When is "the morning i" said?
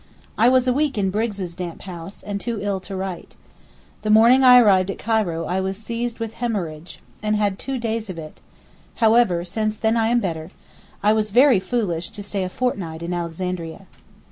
4.01-4.57